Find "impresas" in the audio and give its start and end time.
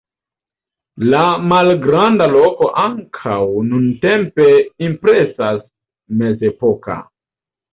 4.89-5.63